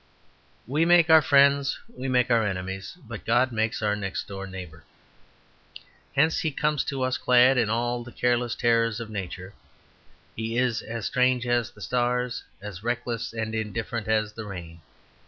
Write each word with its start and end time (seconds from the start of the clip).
We 0.65 0.83
make 0.83 1.11
our 1.11 1.21
friends; 1.21 1.77
we 1.87 2.07
make 2.07 2.31
our 2.31 2.43
enemies; 2.43 2.97
but 3.07 3.23
God 3.23 3.51
makes 3.51 3.83
our 3.83 3.95
next 3.95 4.27
door 4.27 4.47
neighbour. 4.47 4.83
Hence 6.15 6.39
he 6.39 6.49
comes 6.49 6.83
to 6.85 7.03
us 7.03 7.19
clad 7.19 7.55
in 7.59 7.69
all 7.69 8.03
the 8.03 8.11
careless 8.11 8.55
terrors 8.55 8.99
of 8.99 9.11
nature; 9.11 9.53
he 10.35 10.57
is 10.57 10.81
as 10.81 11.05
strange 11.05 11.45
as 11.45 11.69
the 11.69 11.81
stars, 11.81 12.43
as 12.63 12.81
reckless 12.81 13.31
and 13.31 13.53
indifferent 13.53 14.07
as 14.07 14.33
the 14.33 14.45
rain. 14.47 14.81